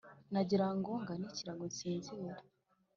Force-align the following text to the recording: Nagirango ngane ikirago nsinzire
Nagirango 0.31 0.91
ngane 1.01 1.25
ikirago 1.29 1.63
nsinzire 1.71 2.39